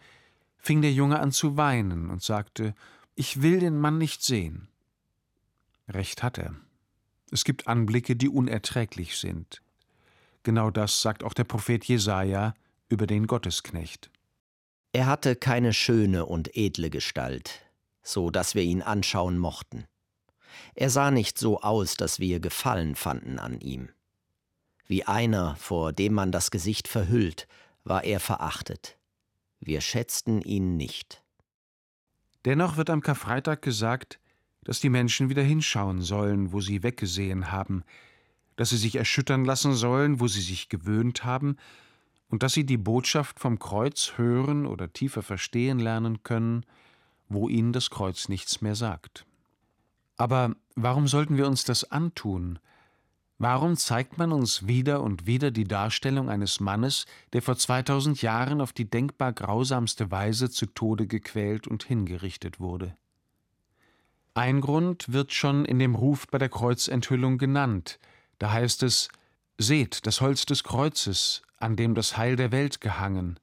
fing 0.58 0.82
der 0.82 0.94
Junge 0.94 1.20
an 1.20 1.32
zu 1.32 1.58
weinen 1.58 2.10
und 2.10 2.24
sagte 2.24 2.74
ich 3.18 3.42
will 3.42 3.60
den 3.60 3.80
Mann 3.80 3.98
nicht 3.98 4.22
sehen. 4.22 4.68
Recht 5.90 6.22
hat 6.22 6.38
er. 6.38 6.56
Es 7.32 7.44
gibt 7.44 7.68
Anblicke, 7.68 8.16
die 8.16 8.30
unerträglich 8.30 9.18
sind. 9.18 9.64
Genau 10.44 10.70
das 10.70 11.02
sagt 11.02 11.24
auch 11.24 11.34
der 11.34 11.44
Prophet 11.44 11.84
Jesaja 11.84 12.54
über 12.90 13.08
den 13.08 13.26
Gottesknecht. 13.26 14.12
Er 14.94 15.08
hatte 15.08 15.36
keine 15.36 15.74
schöne 15.74 16.28
und 16.28 16.56
edle 16.56 16.92
Gestalt, 16.92 17.66
so 18.04 18.30
dass 18.30 18.54
wir 18.54 18.62
ihn 18.62 18.84
anschauen 18.84 19.40
mochten. 19.40 19.88
Er 20.76 20.92
sah 20.92 21.10
nicht 21.10 21.40
so 21.40 21.62
aus, 21.62 21.98
dass 21.98 22.20
wir 22.20 22.40
Gefallen 22.40 22.96
fanden 22.96 23.40
an 23.40 23.60
ihm. 23.60 23.90
Wie 24.86 25.06
einer, 25.06 25.56
vor 25.56 25.92
dem 25.92 26.14
man 26.14 26.32
das 26.32 26.52
Gesicht 26.52 26.88
verhüllt, 26.88 27.48
war 27.84 28.04
er 28.04 28.20
verachtet. 28.20 28.96
Wir 29.60 29.82
schätzten 29.82 30.40
ihn 30.44 30.78
nicht. 30.78 31.24
Dennoch 32.46 32.78
wird 32.78 32.90
am 32.90 33.02
Karfreitag 33.02 33.62
gesagt, 33.62 34.20
dass 34.64 34.80
die 34.80 34.90
Menschen 34.90 35.30
wieder 35.30 35.44
hinschauen 35.44 36.02
sollen, 36.02 36.52
wo 36.52 36.62
sie 36.62 36.84
weggesehen 36.84 37.52
haben, 37.52 37.84
dass 38.56 38.70
sie 38.70 38.78
sich 38.78 38.96
erschüttern 38.96 39.46
lassen 39.46 39.74
sollen, 39.74 40.20
wo 40.20 40.28
sie 40.28 40.42
sich 40.42 40.70
gewöhnt 40.70 41.24
haben, 41.24 41.58
und 42.30 42.44
dass 42.44 42.54
sie 42.54 42.66
die 42.66 42.78
Botschaft 42.78 43.40
vom 43.40 43.60
Kreuz 43.60 44.14
hören 44.18 44.66
oder 44.66 44.92
tiefer 44.92 45.24
verstehen 45.24 45.80
lernen 45.80 46.24
können, 46.24 46.66
wo 47.30 47.48
ihnen 47.48 47.72
das 47.72 47.90
Kreuz 47.90 48.28
nichts 48.28 48.62
mehr 48.62 48.76
sagt. 48.76 49.26
Aber 50.18 50.56
warum 50.76 51.08
sollten 51.08 51.38
wir 51.38 51.48
uns 51.48 51.64
das 51.64 51.90
antun? 51.90 52.60
Warum 53.40 53.78
zeigt 53.78 54.18
man 54.18 54.32
uns 54.32 54.66
wieder 54.66 55.04
und 55.04 55.28
wieder 55.28 55.52
die 55.52 55.66
Darstellung 55.66 56.28
eines 56.30 56.60
Mannes, 56.60 57.06
der 57.34 57.44
vor 57.44 57.56
2000 57.56 58.22
Jahren 58.24 58.62
auf 58.62 58.74
die 58.74 58.90
denkbar 58.90 59.32
grausamste 59.32 60.10
Weise 60.10 60.50
zu 60.50 60.66
Tode 60.66 61.06
gequält 61.06 61.68
und 61.68 61.84
hingerichtet 61.84 62.60
wurde? 62.60 62.96
Ein 64.34 64.62
Grund 64.62 65.12
wird 65.12 65.34
schon 65.34 65.66
in 65.66 65.78
dem 65.78 65.94
Ruf 65.94 66.28
bei 66.28 66.40
der 66.40 66.50
Kreuzenthüllung 66.50 67.38
genannt. 67.38 68.00
Da 68.40 68.52
heißt 68.52 68.82
es: 68.84 69.10
Seht 69.60 70.08
das 70.08 70.22
Holz 70.22 70.48
des 70.48 70.64
Kreuzes, 70.64 71.44
an 71.58 71.76
dem 71.76 71.94
das 71.94 72.18
Heil 72.18 72.36
der 72.36 72.52
Welt 72.52 72.82
gehangen. 72.82 73.40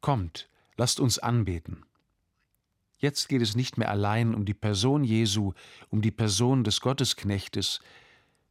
Kommt, 0.00 0.48
lasst 0.76 0.98
uns 0.98 1.18
anbeten. 1.18 1.84
Jetzt 2.98 3.28
geht 3.28 3.40
es 3.40 3.56
nicht 3.56 3.78
mehr 3.78 3.90
allein 3.90 4.34
um 4.34 4.44
die 4.44 4.54
Person 4.54 5.04
Jesu, 5.04 5.54
um 5.88 6.02
die 6.02 6.10
Person 6.10 6.64
des 6.64 6.82
Gottesknechtes, 6.82 7.80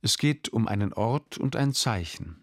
es 0.02 0.18
geht 0.18 0.50
um 0.50 0.68
einen 0.68 0.94
Ort 0.94 1.38
und 1.38 1.56
ein 1.56 1.74
Zeichen. 1.74 2.42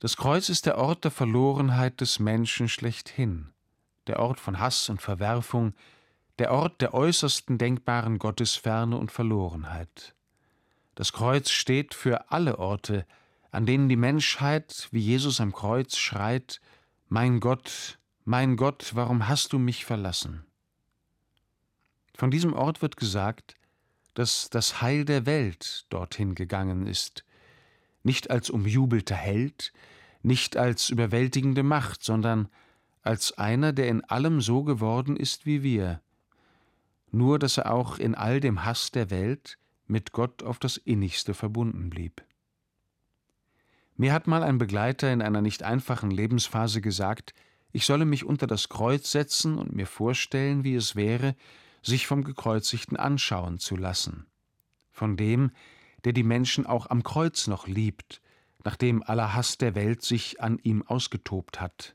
Das 0.00 0.16
Kreuz 0.16 0.48
ist 0.48 0.66
der 0.66 0.78
Ort 0.78 1.04
der 1.04 1.10
Verlorenheit 1.10 2.00
des 2.00 2.18
Menschen 2.18 2.68
schlechthin, 2.68 3.52
der 4.06 4.18
Ort 4.18 4.40
von 4.40 4.58
Hass 4.58 4.88
und 4.88 5.00
Verwerfung, 5.00 5.74
der 6.38 6.52
Ort 6.52 6.80
der 6.80 6.94
äußersten 6.94 7.58
denkbaren 7.58 8.18
Gottesferne 8.18 8.96
und 8.98 9.10
Verlorenheit. 9.10 10.14
Das 10.94 11.12
Kreuz 11.12 11.50
steht 11.50 11.94
für 11.94 12.30
alle 12.30 12.58
Orte, 12.58 13.06
an 13.50 13.66
denen 13.66 13.88
die 13.88 13.96
Menschheit, 13.96 14.88
wie 14.90 15.00
Jesus 15.00 15.40
am 15.40 15.52
Kreuz, 15.52 15.96
schreit 15.96 16.60
Mein 17.08 17.40
Gott, 17.40 17.98
mein 18.24 18.56
Gott, 18.56 18.92
warum 18.94 19.28
hast 19.28 19.52
du 19.52 19.58
mich 19.58 19.84
verlassen? 19.84 20.44
Von 22.14 22.30
diesem 22.30 22.52
Ort 22.52 22.82
wird 22.82 22.96
gesagt, 22.96 23.54
dass 24.16 24.48
das 24.48 24.80
Heil 24.80 25.04
der 25.04 25.26
Welt 25.26 25.84
dorthin 25.90 26.34
gegangen 26.34 26.86
ist, 26.86 27.24
nicht 28.02 28.30
als 28.30 28.48
umjubelter 28.48 29.14
Held, 29.14 29.74
nicht 30.22 30.56
als 30.56 30.88
überwältigende 30.88 31.62
Macht, 31.62 32.02
sondern 32.02 32.48
als 33.02 33.36
einer, 33.36 33.74
der 33.74 33.88
in 33.88 34.02
allem 34.04 34.40
so 34.40 34.64
geworden 34.64 35.16
ist 35.16 35.44
wie 35.44 35.62
wir, 35.62 36.00
nur 37.10 37.38
dass 37.38 37.58
er 37.58 37.70
auch 37.70 37.98
in 37.98 38.14
all 38.14 38.40
dem 38.40 38.64
Hass 38.64 38.90
der 38.90 39.10
Welt 39.10 39.58
mit 39.86 40.12
Gott 40.12 40.42
auf 40.42 40.58
das 40.58 40.78
innigste 40.78 41.34
verbunden 41.34 41.90
blieb. 41.90 42.24
Mir 43.96 44.14
hat 44.14 44.26
mal 44.26 44.42
ein 44.42 44.56
Begleiter 44.56 45.12
in 45.12 45.20
einer 45.20 45.42
nicht 45.42 45.62
einfachen 45.62 46.10
Lebensphase 46.10 46.80
gesagt, 46.80 47.34
ich 47.72 47.84
solle 47.84 48.06
mich 48.06 48.24
unter 48.24 48.46
das 48.46 48.70
Kreuz 48.70 49.12
setzen 49.12 49.58
und 49.58 49.74
mir 49.74 49.86
vorstellen, 49.86 50.64
wie 50.64 50.74
es 50.74 50.96
wäre, 50.96 51.36
sich 51.86 52.06
vom 52.06 52.24
Gekreuzigten 52.24 52.96
anschauen 52.96 53.58
zu 53.58 53.76
lassen. 53.76 54.26
Von 54.90 55.16
dem, 55.16 55.52
der 56.04 56.12
die 56.12 56.24
Menschen 56.24 56.66
auch 56.66 56.90
am 56.90 57.02
Kreuz 57.02 57.46
noch 57.46 57.66
liebt, 57.66 58.20
nachdem 58.64 59.02
aller 59.02 59.34
Hass 59.34 59.58
der 59.58 59.74
Welt 59.74 60.02
sich 60.02 60.40
an 60.40 60.58
ihm 60.58 60.82
ausgetobt 60.82 61.60
hat. 61.60 61.94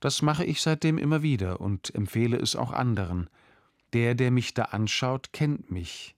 Das 0.00 0.22
mache 0.22 0.44
ich 0.44 0.62
seitdem 0.62 0.96
immer 0.96 1.22
wieder 1.22 1.60
und 1.60 1.94
empfehle 1.94 2.38
es 2.38 2.56
auch 2.56 2.72
anderen. 2.72 3.28
Der, 3.92 4.14
der 4.14 4.30
mich 4.30 4.54
da 4.54 4.64
anschaut, 4.64 5.32
kennt 5.32 5.70
mich. 5.70 6.16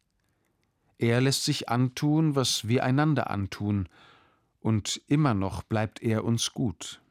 Er 0.99 1.21
lässt 1.21 1.45
sich 1.45 1.69
antun, 1.69 2.37
was 2.37 2.69
wir 2.69 2.85
einander 2.85 3.31
antun, 3.31 3.89
und 4.61 5.03
immer 5.09 5.35
noch 5.35 5.65
bleibt 5.65 6.01
er 6.01 6.23
uns 6.23 6.53
gut. 6.53 7.02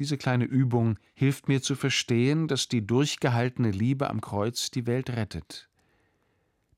Diese 0.00 0.16
kleine 0.16 0.46
Übung 0.46 0.98
hilft 1.12 1.46
mir 1.46 1.60
zu 1.60 1.76
verstehen, 1.76 2.48
dass 2.48 2.68
die 2.68 2.86
durchgehaltene 2.86 3.70
Liebe 3.70 4.08
am 4.08 4.22
Kreuz 4.22 4.70
die 4.70 4.86
Welt 4.86 5.10
rettet. 5.10 5.68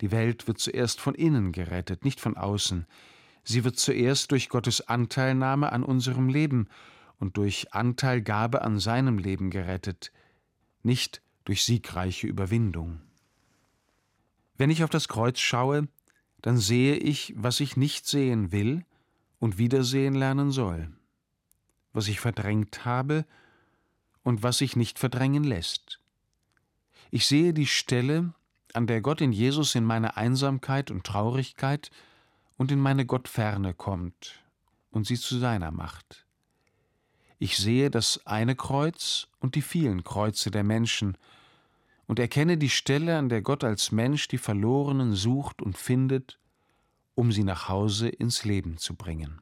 Die 0.01 0.11
Welt 0.11 0.49
wird 0.49 0.59
zuerst 0.59 1.01
von 1.01 1.15
innen 1.15 1.53
gerettet, 1.53 2.05
nicht 2.05 2.19
von 2.19 2.37
außen. 2.37 2.85
Sie 3.45 3.63
wird 3.63 3.79
zuerst 3.79 4.33
durch 4.33 4.49
Gottes 4.49 4.89
Anteilnahme 4.89 5.71
an 5.71 5.85
unserem 5.85 6.29
Leben 6.29 6.69
und 7.21 7.37
durch 7.37 7.73
Anteilgabe 7.73 8.63
an 8.63 8.81
seinem 8.81 9.19
Leben 9.19 9.51
gerettet, 9.51 10.11
nicht 10.83 11.23
durch 11.45 11.63
siegreiche 11.63 12.27
Überwindung. 12.27 13.03
Wenn 14.57 14.71
ich 14.71 14.83
auf 14.83 14.91
das 14.91 15.07
Kreuz 15.07 15.39
schaue, 15.39 15.87
dann 16.41 16.59
sehe 16.59 16.97
ich, 16.97 17.35
was 17.37 17.61
ich 17.61 17.77
nicht 17.77 18.05
sehen 18.05 18.51
will 18.51 18.85
und 19.39 19.59
wiedersehen 19.59 20.15
lernen 20.15 20.51
soll, 20.51 20.89
was 21.93 22.09
ich 22.09 22.21
verdrängt 22.21 22.85
habe 22.85 23.25
und 24.23 24.43
was 24.43 24.59
sich 24.59 24.77
nicht 24.77 24.99
verdrängen 24.99 25.45
lässt. 25.45 26.01
Ich 27.11 27.27
sehe 27.27 27.53
die 27.53 27.67
Stelle, 27.67 28.33
an 28.73 28.87
der 28.87 29.01
Gott 29.01 29.21
in 29.21 29.33
Jesus 29.33 29.75
in 29.75 29.85
meine 29.85 30.17
Einsamkeit 30.17 30.91
und 30.91 31.05
Traurigkeit 31.05 31.91
und 32.57 32.73
in 32.73 32.79
meine 32.79 33.05
Gottferne 33.05 33.75
kommt 33.75 34.41
und 34.91 35.07
sie 35.07 35.19
zu 35.19 35.39
seiner 35.39 35.71
macht. 35.71 36.25
Ich 37.39 37.59
sehe 37.59 37.91
das 37.91 38.25
eine 38.27 38.55
Kreuz 38.57 39.29
und 39.41 39.57
die 39.57 39.63
vielen 39.63 40.05
Kreuze 40.05 40.51
der 40.51 40.65
Menschen 40.65 41.19
und 42.07 42.19
erkenne 42.19 42.57
die 42.57 42.71
Stelle, 42.71 43.19
an 43.19 43.29
der 43.29 43.43
Gott 43.43 43.65
als 43.65 43.93
Mensch 43.93 44.29
die 44.29 44.39
Verlorenen 44.39 45.15
sucht 45.15 45.61
und 45.61 45.77
findet 45.77 46.39
um 47.15 47.33
sie 47.33 47.45
nach 47.45 47.69
Hause 47.69 48.09
ins 48.09 48.45
Leben 48.45 48.79
zu 48.79 48.95
bringen. 48.95 49.42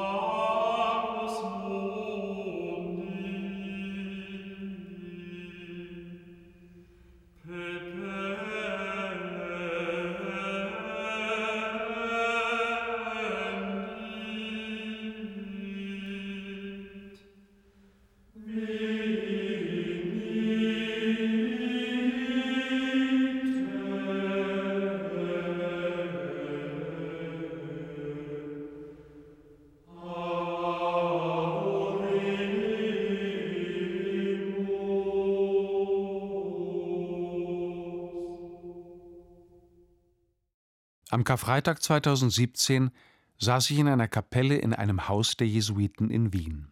Am 41.11 41.25
Karfreitag 41.25 41.83
2017 41.83 42.89
saß 43.37 43.69
ich 43.71 43.79
in 43.79 43.89
einer 43.89 44.07
Kapelle 44.07 44.55
in 44.55 44.73
einem 44.73 45.09
Haus 45.09 45.35
der 45.35 45.45
Jesuiten 45.45 46.09
in 46.09 46.31
Wien. 46.31 46.71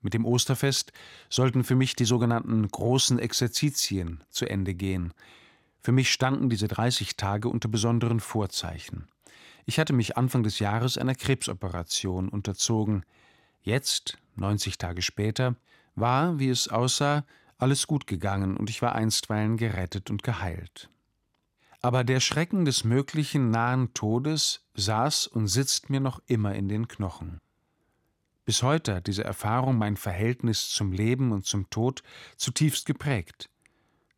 Mit 0.00 0.14
dem 0.14 0.24
Osterfest 0.24 0.90
sollten 1.28 1.64
für 1.64 1.74
mich 1.74 1.94
die 1.94 2.06
sogenannten 2.06 2.66
großen 2.66 3.18
Exerzitien 3.18 4.24
zu 4.30 4.46
Ende 4.46 4.72
gehen. 4.72 5.12
Für 5.82 5.92
mich 5.92 6.10
standen 6.10 6.48
diese 6.48 6.66
30 6.66 7.16
Tage 7.18 7.50
unter 7.50 7.68
besonderen 7.68 8.20
Vorzeichen. 8.20 9.06
Ich 9.66 9.78
hatte 9.78 9.92
mich 9.92 10.16
Anfang 10.16 10.44
des 10.44 10.60
Jahres 10.60 10.96
einer 10.96 11.14
Krebsoperation 11.14 12.30
unterzogen. 12.30 13.04
Jetzt, 13.60 14.16
90 14.36 14.78
Tage 14.78 15.02
später, 15.02 15.56
war, 15.94 16.38
wie 16.38 16.48
es 16.48 16.68
aussah, 16.68 17.26
alles 17.58 17.86
gut 17.86 18.06
gegangen 18.06 18.56
und 18.56 18.70
ich 18.70 18.80
war 18.80 18.94
einstweilen 18.94 19.58
gerettet 19.58 20.08
und 20.08 20.22
geheilt. 20.22 20.88
Aber 21.84 22.02
der 22.02 22.20
Schrecken 22.20 22.64
des 22.64 22.84
möglichen 22.84 23.50
nahen 23.50 23.92
Todes 23.92 24.64
saß 24.72 25.26
und 25.26 25.48
sitzt 25.48 25.90
mir 25.90 26.00
noch 26.00 26.22
immer 26.26 26.54
in 26.54 26.66
den 26.66 26.88
Knochen. 26.88 27.42
Bis 28.46 28.62
heute 28.62 28.94
hat 28.94 29.06
diese 29.06 29.22
Erfahrung 29.22 29.76
mein 29.76 29.98
Verhältnis 29.98 30.70
zum 30.70 30.92
Leben 30.92 31.30
und 31.30 31.44
zum 31.44 31.68
Tod 31.68 32.02
zutiefst 32.38 32.86
geprägt, 32.86 33.50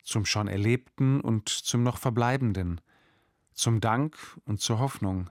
zum 0.04 0.24
schon 0.26 0.46
Erlebten 0.46 1.20
und 1.20 1.48
zum 1.48 1.82
noch 1.82 1.98
Verbleibenden, 1.98 2.80
zum 3.52 3.80
Dank 3.80 4.16
und 4.44 4.60
zur 4.60 4.78
Hoffnung, 4.78 5.28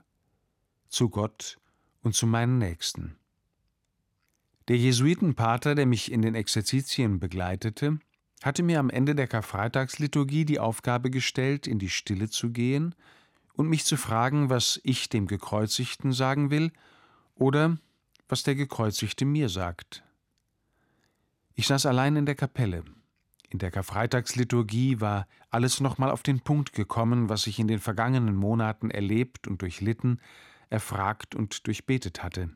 zu 0.90 1.08
Gott 1.08 1.58
und 2.02 2.14
zu 2.14 2.26
meinen 2.26 2.58
Nächsten. 2.58 3.16
Der 4.68 4.76
Jesuitenpater, 4.76 5.74
der 5.74 5.86
mich 5.86 6.12
in 6.12 6.20
den 6.20 6.34
Exerzitien 6.34 7.18
begleitete, 7.18 7.98
hatte 8.46 8.62
mir 8.62 8.78
am 8.78 8.90
Ende 8.90 9.14
der 9.14 9.26
Karfreitagsliturgie 9.26 10.44
die 10.44 10.60
Aufgabe 10.60 11.10
gestellt, 11.10 11.66
in 11.66 11.78
die 11.78 11.90
Stille 11.90 12.30
zu 12.30 12.50
gehen 12.50 12.94
und 13.54 13.68
mich 13.68 13.84
zu 13.84 13.96
fragen, 13.96 14.48
was 14.50 14.80
ich 14.84 15.08
dem 15.08 15.26
Gekreuzigten 15.26 16.12
sagen 16.12 16.50
will 16.50 16.70
oder 17.34 17.76
was 18.28 18.44
der 18.44 18.54
Gekreuzigte 18.54 19.24
mir 19.24 19.48
sagt. 19.48 20.04
Ich 21.54 21.66
saß 21.66 21.86
allein 21.86 22.16
in 22.16 22.26
der 22.26 22.34
Kapelle. 22.34 22.84
In 23.48 23.58
der 23.58 23.70
Karfreitagsliturgie 23.70 25.00
war 25.00 25.26
alles 25.50 25.80
nochmal 25.80 26.10
auf 26.10 26.22
den 26.22 26.40
Punkt 26.40 26.72
gekommen, 26.72 27.28
was 27.28 27.46
ich 27.46 27.58
in 27.58 27.68
den 27.68 27.78
vergangenen 27.78 28.36
Monaten 28.36 28.90
erlebt 28.90 29.48
und 29.48 29.62
durchlitten, 29.62 30.20
erfragt 30.68 31.34
und 31.34 31.66
durchbetet 31.66 32.22
hatte. 32.22 32.50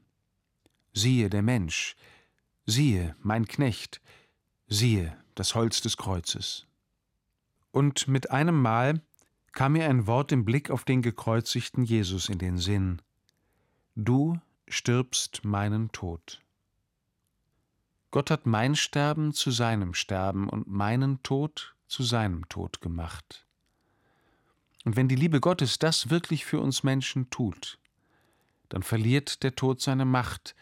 Siehe 0.92 1.30
der 1.30 1.42
Mensch, 1.42 1.96
siehe 2.66 3.16
mein 3.20 3.46
Knecht, 3.46 4.00
siehe 4.66 5.16
das 5.40 5.54
Holz 5.54 5.80
des 5.80 5.96
Kreuzes. 5.96 6.66
Und 7.70 8.08
mit 8.08 8.30
einem 8.30 8.60
Mal 8.60 9.00
kam 9.52 9.72
mir 9.72 9.88
ein 9.88 10.06
Wort 10.06 10.32
im 10.32 10.44
Blick 10.44 10.70
auf 10.70 10.84
den 10.84 11.00
gekreuzigten 11.00 11.82
Jesus 11.82 12.28
in 12.28 12.36
den 12.36 12.58
Sinn. 12.58 13.00
Du 13.96 14.38
stirbst 14.68 15.42
meinen 15.42 15.92
Tod. 15.92 16.42
Gott 18.10 18.30
hat 18.30 18.44
mein 18.44 18.76
Sterben 18.76 19.32
zu 19.32 19.50
seinem 19.50 19.94
Sterben 19.94 20.46
und 20.46 20.66
meinen 20.66 21.22
Tod 21.22 21.74
zu 21.86 22.02
seinem 22.02 22.46
Tod 22.50 22.82
gemacht. 22.82 23.46
Und 24.84 24.96
wenn 24.96 25.08
die 25.08 25.16
Liebe 25.16 25.40
Gottes 25.40 25.78
das 25.78 26.10
wirklich 26.10 26.44
für 26.44 26.60
uns 26.60 26.82
Menschen 26.82 27.30
tut, 27.30 27.78
dann 28.68 28.82
verliert 28.82 29.42
der 29.42 29.54
Tod 29.54 29.80
seine 29.80 30.04
Macht, 30.04 30.54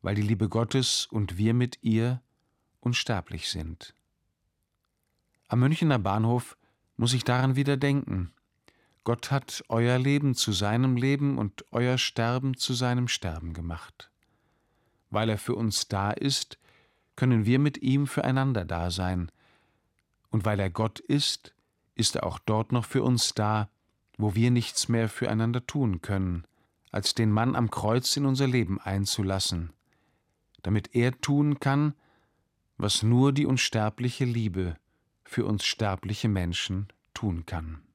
weil 0.00 0.14
die 0.14 0.22
Liebe 0.22 0.48
Gottes 0.48 1.04
und 1.04 1.36
wir 1.36 1.52
mit 1.52 1.80
ihr 1.82 2.22
unsterblich 2.80 3.50
sind. 3.50 3.92
Am 5.48 5.60
Münchener 5.60 6.00
Bahnhof 6.00 6.56
muss 6.96 7.14
ich 7.14 7.22
daran 7.22 7.54
wieder 7.54 7.76
denken. 7.76 8.32
Gott 9.04 9.30
hat 9.30 9.62
euer 9.68 9.96
Leben 9.96 10.34
zu 10.34 10.50
seinem 10.50 10.96
Leben 10.96 11.38
und 11.38 11.64
euer 11.70 11.98
Sterben 11.98 12.56
zu 12.56 12.74
seinem 12.74 13.06
Sterben 13.06 13.52
gemacht. 13.52 14.10
Weil 15.10 15.28
er 15.28 15.38
für 15.38 15.54
uns 15.54 15.86
da 15.86 16.10
ist, 16.10 16.58
können 17.14 17.46
wir 17.46 17.60
mit 17.60 17.78
ihm 17.78 18.08
füreinander 18.08 18.64
da 18.64 18.90
sein. 18.90 19.30
Und 20.30 20.44
weil 20.44 20.58
er 20.58 20.68
Gott 20.68 20.98
ist, 20.98 21.54
ist 21.94 22.16
er 22.16 22.26
auch 22.26 22.40
dort 22.40 22.72
noch 22.72 22.84
für 22.84 23.04
uns 23.04 23.32
da, 23.32 23.70
wo 24.18 24.34
wir 24.34 24.50
nichts 24.50 24.88
mehr 24.88 25.08
füreinander 25.08 25.64
tun 25.64 26.02
können, 26.02 26.44
als 26.90 27.14
den 27.14 27.30
Mann 27.30 27.54
am 27.54 27.70
Kreuz 27.70 28.16
in 28.16 28.26
unser 28.26 28.48
Leben 28.48 28.80
einzulassen, 28.80 29.72
damit 30.62 30.96
er 30.96 31.20
tun 31.20 31.60
kann, 31.60 31.94
was 32.78 33.04
nur 33.04 33.32
die 33.32 33.46
unsterbliche 33.46 34.24
Liebe 34.24 34.76
für 35.26 35.44
uns 35.44 35.64
sterbliche 35.64 36.28
Menschen 36.28 36.88
tun 37.12 37.44
kann. 37.46 37.85